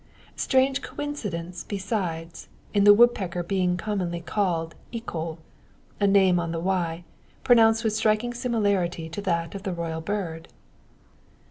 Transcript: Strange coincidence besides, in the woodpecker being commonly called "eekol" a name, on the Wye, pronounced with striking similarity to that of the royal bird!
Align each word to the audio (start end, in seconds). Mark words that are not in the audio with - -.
Strange 0.35 0.81
coincidence 0.81 1.63
besides, 1.63 2.47
in 2.73 2.85
the 2.85 2.91
woodpecker 2.91 3.43
being 3.43 3.77
commonly 3.77 4.19
called 4.19 4.73
"eekol" 4.91 5.37
a 5.99 6.07
name, 6.07 6.39
on 6.39 6.51
the 6.51 6.59
Wye, 6.59 7.03
pronounced 7.43 7.83
with 7.83 7.93
striking 7.93 8.33
similarity 8.33 9.07
to 9.09 9.21
that 9.21 9.53
of 9.53 9.61
the 9.61 9.73
royal 9.73 10.01
bird! 10.01 10.47